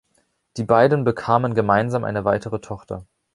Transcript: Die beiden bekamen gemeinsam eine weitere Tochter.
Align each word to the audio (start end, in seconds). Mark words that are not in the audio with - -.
Die 0.57 0.63
beiden 0.63 1.03
bekamen 1.03 1.53
gemeinsam 1.53 2.03
eine 2.05 2.25
weitere 2.25 2.57
Tochter. 2.59 3.05